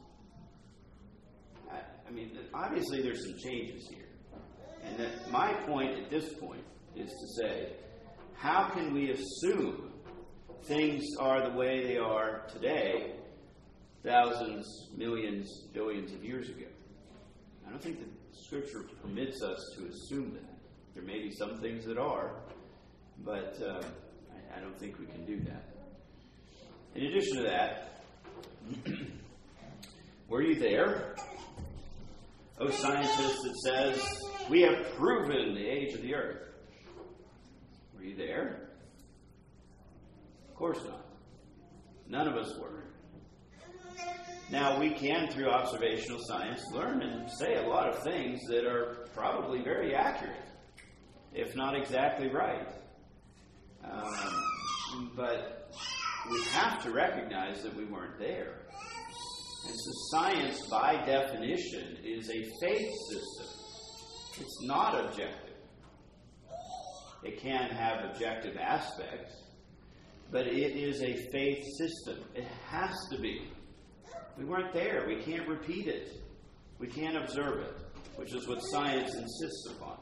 [1.72, 4.08] I, I mean, obviously there's some changes here.
[4.84, 6.64] And that my point at this point
[6.96, 7.74] is to say,
[8.36, 9.92] how can we assume
[10.64, 13.14] things are the way they are today,
[14.04, 16.66] thousands, millions, billions of years ago?
[17.68, 20.46] I don't think the Scripture permits us to assume that.
[20.96, 22.32] There may be some things that are,
[23.24, 23.82] but uh,
[24.56, 25.64] I, don't think we can do that.
[26.96, 28.04] In addition to that,
[30.28, 31.16] were you there?
[32.60, 36.50] Oh, scientist that says, we have proven the age of the earth.
[37.96, 38.70] Were you there?
[40.50, 41.06] Of course not.
[42.08, 42.84] None of us were.
[44.52, 49.08] Now, we can, through observational science, learn and say a lot of things that are
[49.16, 50.36] probably very accurate,
[51.34, 52.68] if not exactly right.
[53.84, 55.72] Um, but
[56.30, 58.62] we have to recognize that we weren't there.
[59.68, 63.48] And so, science, by definition, is a faith system.
[64.40, 65.56] It's not objective.
[67.24, 69.36] It can have objective aspects,
[70.32, 72.24] but it is a faith system.
[72.34, 73.48] It has to be.
[74.38, 75.06] We weren't there.
[75.08, 76.10] We can't repeat it.
[76.80, 77.76] We can't observe it,
[78.16, 80.01] which is what science insists upon.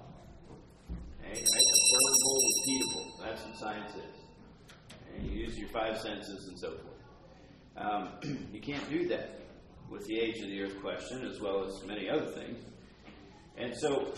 [1.32, 1.42] Okay?
[1.42, 3.26] Observable, repeatable.
[3.26, 4.20] That's what science is.
[5.16, 6.90] And you use your five senses and so forth.
[7.78, 9.40] Um, you can't do that
[9.90, 12.64] with the age of the earth question, as well as many other things.
[13.58, 14.14] And so,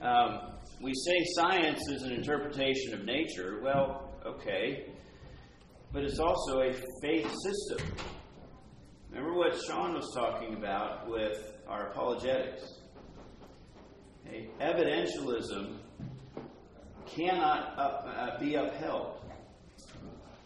[0.00, 3.60] um, we say science is an interpretation of nature.
[3.62, 4.86] Well, okay.
[5.92, 6.72] But it's also a
[7.02, 7.86] faith system.
[9.10, 12.77] Remember what Sean was talking about with our apologetics.
[14.28, 14.48] Okay?
[14.60, 15.78] Evidentialism
[17.06, 19.18] cannot up, uh, be upheld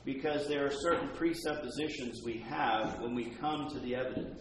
[0.05, 4.41] because there are certain presuppositions we have when we come to the evidence.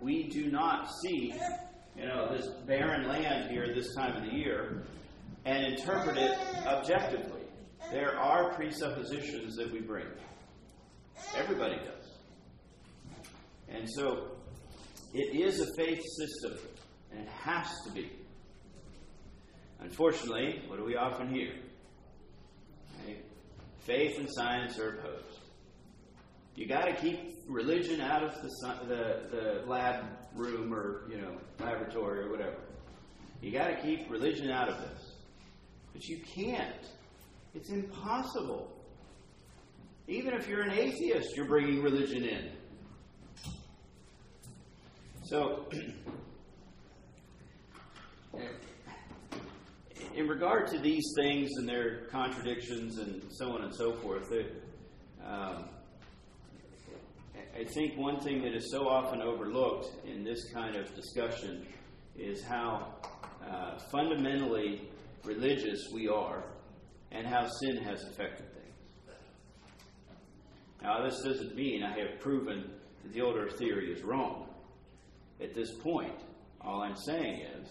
[0.00, 1.34] We do not see,
[1.96, 4.84] you know, this barren land here this time of the year
[5.46, 7.42] and interpret it objectively.
[7.90, 10.06] There are presuppositions that we bring.
[11.36, 12.12] Everybody does.
[13.68, 14.36] And so
[15.12, 16.58] it is a faith system,
[17.14, 18.10] and it has to be.
[19.80, 21.52] Unfortunately, what do we often hear?
[23.02, 23.18] Okay?
[23.80, 25.40] Faith and science are opposed.
[26.56, 28.48] You got to keep religion out of the,
[28.86, 30.04] the, the lab
[30.34, 32.56] room or you know laboratory or whatever.
[33.42, 35.12] You got to keep religion out of this,
[35.92, 36.86] but you can't.
[37.54, 38.70] It's impossible.
[40.06, 42.50] Even if you're an atheist, you're bringing religion in.
[45.24, 45.66] So,
[50.14, 54.32] in regard to these things and their contradictions and so on and so forth,
[55.24, 55.64] um,
[57.56, 61.66] I think one thing that is so often overlooked in this kind of discussion
[62.16, 62.94] is how
[63.48, 64.88] uh, fundamentally
[65.24, 66.44] religious we are
[67.12, 69.16] and how sin has affected things.
[70.82, 72.70] Now, this doesn't mean I have proven
[73.02, 74.48] that the old earth theory is wrong.
[75.40, 76.20] At this point,
[76.60, 77.68] all I'm saying is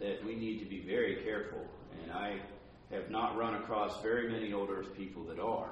[0.00, 1.64] that we need to be very careful,
[2.02, 2.40] and I
[2.90, 5.70] have not run across very many old earth people that are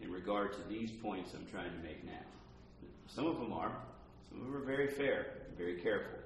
[0.00, 2.12] in regard to these points I'm trying to make now.
[3.06, 3.76] Some of them are,
[4.28, 5.26] some of them are very fair,
[5.56, 6.18] very careful,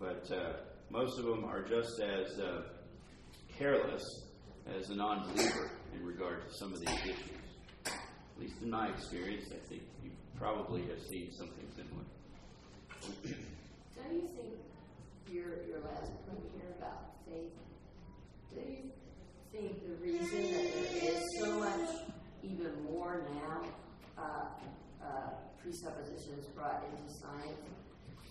[0.00, 0.54] but uh,
[0.90, 2.62] most of them are just as uh,
[3.56, 4.22] careless
[4.78, 7.18] as a non believer in regard to some of these issues.
[7.86, 12.04] At least in my experience, I think you probably have seen something similar.
[13.96, 14.67] Don't you think
[15.30, 17.52] your your last point here about faith?
[18.54, 18.90] Do you
[19.52, 21.90] think the reason that there is so much,
[22.42, 23.62] even more now,
[24.16, 25.30] uh, uh,
[25.62, 27.60] presuppositions brought into science,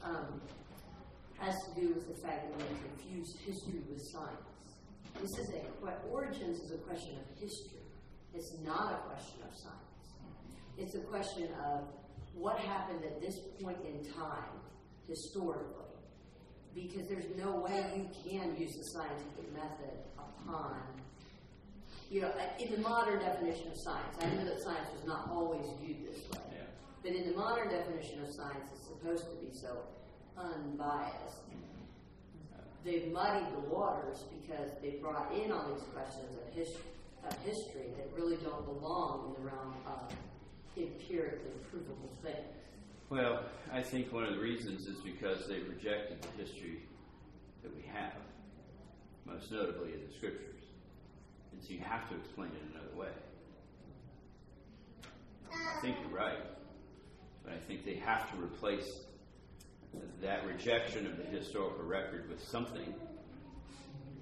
[0.03, 0.41] um,
[1.39, 4.41] has to do with the fact that we confuse history with science?
[5.21, 5.67] This is a
[6.11, 7.85] origins is a question of history.
[8.33, 9.77] It's not a question of science.
[10.77, 11.87] It's a question of
[12.33, 14.61] what happened at this point in time
[15.07, 15.86] historically.
[16.77, 20.77] Because there's no way you can use the scientific method upon,
[22.11, 24.13] you know, in the modern definition of science.
[24.21, 26.45] I know that science was not always viewed this way.
[26.53, 26.69] Yeah.
[27.01, 29.81] But in the modern definition of science, it's supposed to be so
[30.37, 31.41] unbiased
[32.87, 36.69] they've muddied the waters because they brought in all these questions of, his,
[37.27, 40.15] of history that really don't belong in the realm of
[40.77, 42.56] empirically provable things.
[43.09, 46.83] Well, I think one of the reasons is because they've rejected the history
[47.63, 48.13] that we have.
[49.25, 50.61] most notably in the scriptures.
[51.51, 53.09] And so you have to explain it another way.
[55.51, 56.39] I think you're right,
[57.43, 59.01] but I think they have to replace
[60.21, 62.93] that rejection of the historical record with something,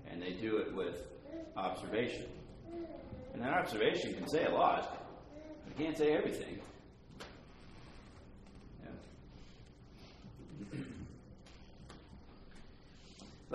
[0.09, 1.07] and they do it with
[1.55, 2.25] observation.
[3.33, 5.07] And that observation can say a lot,
[5.67, 6.59] it can't say everything.
[8.83, 10.79] Yeah.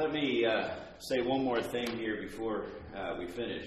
[0.01, 2.64] Let me uh, say one more thing here before
[2.96, 3.66] uh, we finish.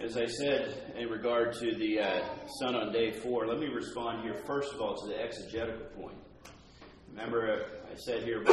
[0.00, 2.24] As I said in regard to the uh,
[2.58, 6.16] sun on day four, let me respond here first of all to the exegetical point.
[7.08, 8.42] Remember, uh, I said here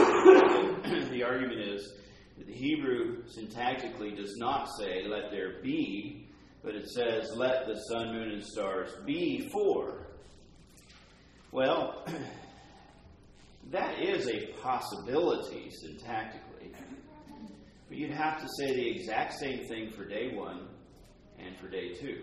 [1.10, 1.92] the argument is
[2.38, 6.28] that the Hebrew syntactically does not say, let there be,
[6.64, 10.06] but it says, let the sun, moon, and stars be for.
[11.52, 12.06] Well,
[13.72, 16.49] that is a possibility syntactically,
[17.90, 20.68] but you'd have to say the exact same thing for day one
[21.40, 22.22] and for day two.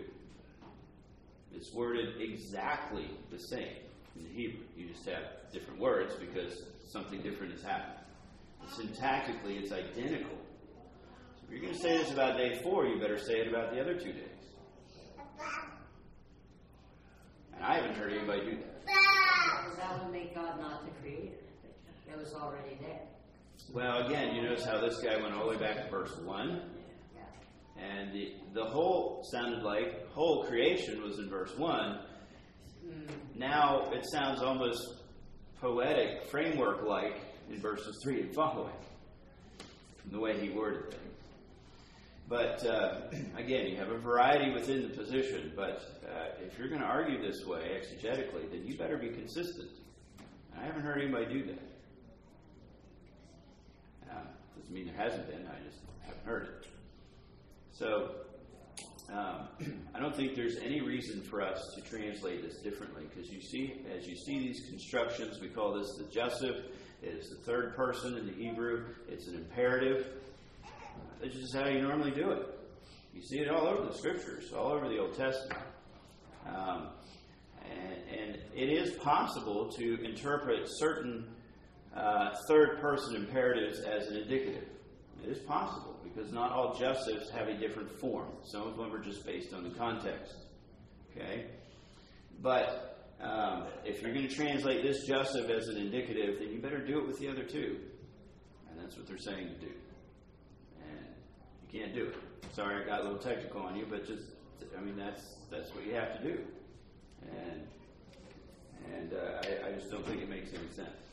[1.53, 3.77] It's worded exactly the same
[4.15, 4.63] in the Hebrew.
[4.75, 8.05] You just have different words because something different has happened.
[8.67, 10.37] Syntactically, it's identical.
[11.35, 13.73] So if you're going to say this about day four, you better say it about
[13.73, 14.23] the other two days.
[17.55, 18.85] And I haven't heard anybody do that.
[19.77, 21.35] That would make God not the creator.
[22.11, 23.01] It was already there.
[23.73, 26.61] Well, again, you notice how this guy went all the way back to verse 1.
[27.79, 31.99] And the, the whole sounded like whole creation was in verse 1.
[32.85, 33.09] Mm.
[33.35, 34.81] Now it sounds almost
[35.61, 38.73] poetic, framework like in verses 3 and following,
[40.11, 41.03] the way he worded things.
[42.29, 43.01] But uh,
[43.37, 47.21] again, you have a variety within the position, but uh, if you're going to argue
[47.21, 49.69] this way exegetically, then you better be consistent.
[50.57, 51.76] I haven't heard anybody do that.
[54.57, 56.67] Doesn't mean there hasn't been, I just haven't heard it.
[57.71, 58.15] So,
[59.11, 59.47] um,
[59.95, 63.85] I don't think there's any reason for us to translate this differently because you see,
[63.95, 66.65] as you see these constructions, we call this the jussive.
[67.03, 68.85] It is the third person in the Hebrew.
[69.07, 70.07] It's an imperative.
[71.21, 72.59] This is how you normally do it.
[73.13, 75.61] You see it all over the scriptures, all over the Old Testament.
[76.47, 76.89] Um,
[77.69, 81.27] and, and, it is possible to interpret certain
[81.97, 84.63] uh, third person imperatives as an indicative.
[85.23, 88.27] It is possible because not all jussives have a different form.
[88.43, 90.35] Some of them are just based on the context.
[91.11, 91.45] Okay?
[92.41, 96.85] But um, if you're going to translate this jussive as an indicative, then you better
[96.85, 97.77] do it with the other two.
[98.69, 99.71] And that's what they're saying to do.
[100.83, 101.05] And
[101.63, 102.15] you can't do it.
[102.53, 104.23] Sorry, I got a little technical on you, but just,
[104.77, 106.39] I mean, that's that's what you have to do.
[107.31, 107.67] And
[108.93, 111.06] and uh, I, I just don't think it makes any sense.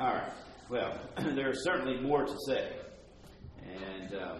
[0.00, 0.32] All right.
[0.70, 2.72] Well, there is certainly more to say,
[3.62, 4.38] and um,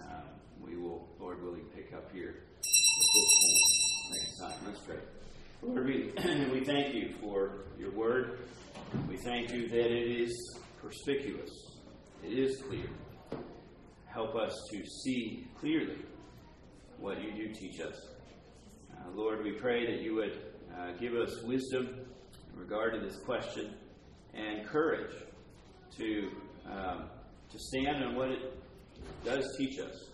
[0.00, 0.22] uh,
[0.58, 2.44] we will, Lord willing, pick up here
[4.10, 4.58] next time.
[4.64, 4.96] Let's pray.
[5.60, 6.12] Lord, we,
[6.50, 8.38] we thank you for your word.
[9.06, 11.50] We thank you that it is perspicuous,
[12.24, 12.88] it is clear.
[14.06, 15.98] Help us to see clearly
[16.98, 18.00] what you do teach us.
[18.94, 20.40] Uh, Lord, we pray that you would
[20.74, 22.00] uh, give us wisdom
[22.54, 23.74] in regard to this question
[24.34, 25.14] and courage
[25.96, 26.30] to,
[26.66, 27.04] um,
[27.50, 28.62] to stand on what it
[29.24, 30.04] does teach us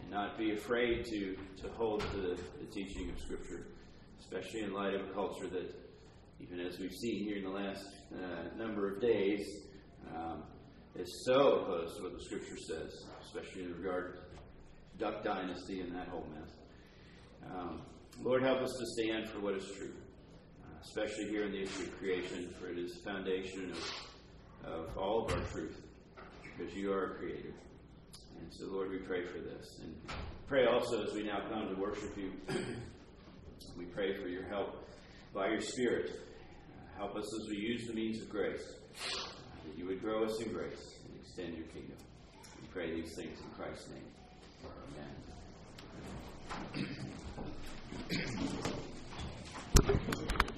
[0.00, 3.66] and not be afraid to, to hold to the, the teaching of Scripture,
[4.20, 5.74] especially in light of a culture that,
[6.40, 7.84] even as we've seen here in the last
[8.14, 9.46] uh, number of days,
[10.14, 10.42] um,
[10.94, 14.20] is so opposed to what the Scripture says, especially in regard to
[14.98, 16.50] Duck Dynasty and that whole mess.
[17.50, 17.82] Um,
[18.20, 19.92] Lord, help us to stand for what is true,
[20.82, 25.24] especially here in the issue of creation, for it is the foundation of, of all
[25.24, 25.80] of our truth,
[26.42, 27.52] because you are a creator.
[28.40, 29.78] And so, Lord, we pray for this.
[29.82, 29.94] And
[30.48, 32.32] pray also as we now come to worship you,
[33.76, 34.86] we pray for your help
[35.32, 36.20] by your Spirit.
[36.96, 38.62] Help us as we use the means of grace,
[39.14, 39.22] uh,
[39.66, 41.96] that you would grow us in grace and extend your kingdom.
[42.60, 44.04] We pray these things in Christ's name.
[46.74, 46.96] Amen.